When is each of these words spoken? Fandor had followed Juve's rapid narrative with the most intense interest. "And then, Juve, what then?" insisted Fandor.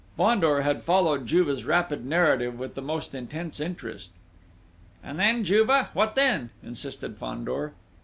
Fandor 0.17 0.61
had 0.61 0.81
followed 0.81 1.27
Juve's 1.27 1.63
rapid 1.63 2.03
narrative 2.07 2.57
with 2.57 2.73
the 2.73 2.81
most 2.81 3.13
intense 3.13 3.59
interest. 3.59 4.13
"And 5.03 5.19
then, 5.19 5.43
Juve, 5.43 5.89
what 5.93 6.15
then?" 6.15 6.49
insisted 6.63 7.19
Fandor. 7.19 7.73